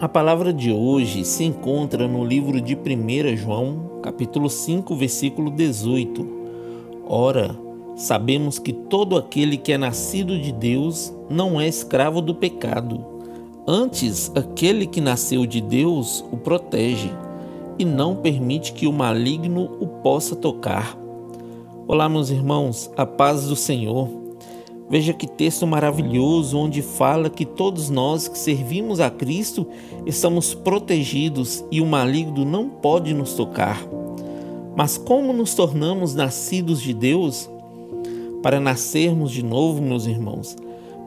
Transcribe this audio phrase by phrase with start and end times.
[0.00, 6.26] A palavra de hoje se encontra no livro de 1 João, capítulo 5, versículo 18.
[7.06, 7.54] Ora,
[7.96, 13.04] sabemos que todo aquele que é nascido de Deus não é escravo do pecado.
[13.68, 17.10] Antes, aquele que nasceu de Deus o protege
[17.78, 20.96] e não permite que o maligno o possa tocar.
[21.86, 24.19] Olá, meus irmãos, a paz do Senhor.
[24.90, 29.64] Veja que texto maravilhoso onde fala que todos nós que servimos a Cristo
[30.04, 33.80] estamos protegidos e o maligno não pode nos tocar.
[34.76, 37.48] Mas como nos tornamos nascidos de Deus?
[38.42, 40.56] Para nascermos de novo, meus irmãos,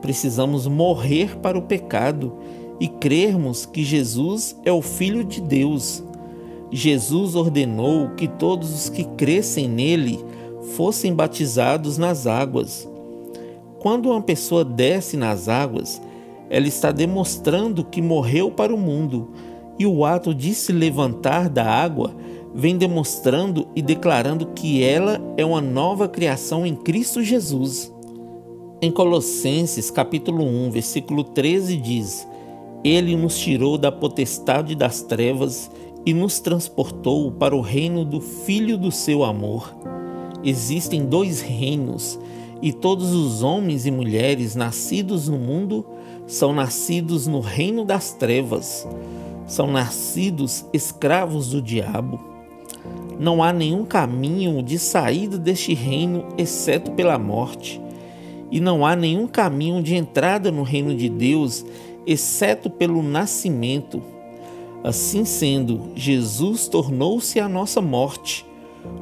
[0.02, 2.38] precisamos morrer para o pecado
[2.80, 6.02] e crermos que Jesus é o Filho de Deus.
[6.72, 10.24] Jesus ordenou que todos os que crescem nele
[10.78, 12.93] fossem batizados nas águas.
[13.84, 16.02] Quando uma pessoa desce nas águas,
[16.50, 19.32] ela está demonstrando que morreu para o mundo,
[19.78, 22.16] e o ato de se levantar da água
[22.56, 27.94] vem demonstrando e declarando que ela é uma nova criação em Cristo Jesus.
[28.82, 32.26] Em Colossenses capítulo 1, versículo 13 diz:
[32.86, 35.70] Ele nos tirou da potestade das trevas
[36.06, 39.76] e nos transportou para o reino do Filho do seu amor.
[40.42, 42.18] Existem dois reinos
[42.64, 45.86] e todos os homens e mulheres nascidos no mundo
[46.26, 48.88] são nascidos no reino das trevas,
[49.46, 52.22] são nascidos escravos do diabo.
[53.20, 57.82] Não há nenhum caminho de saída deste reino exceto pela morte,
[58.50, 61.66] e não há nenhum caminho de entrada no reino de Deus
[62.08, 64.02] exceto pelo nascimento.
[64.82, 68.46] Assim sendo, Jesus tornou-se a nossa morte,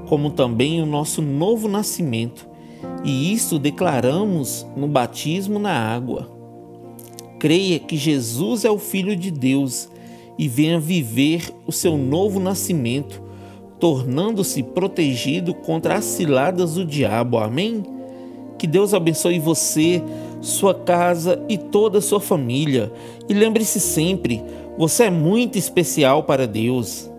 [0.08, 2.50] como também o nosso novo nascimento
[3.04, 6.30] e isto declaramos no batismo na água.
[7.40, 9.90] Creia que Jesus é o Filho de Deus
[10.38, 13.22] e venha viver o seu novo nascimento,
[13.80, 17.38] tornando-se protegido contra as ciladas do diabo.
[17.38, 17.84] Amém?
[18.58, 20.04] Que Deus abençoe você,
[20.40, 22.92] sua casa e toda a sua família.
[23.28, 24.42] E lembre-se sempre:
[24.78, 27.11] você é muito especial para Deus.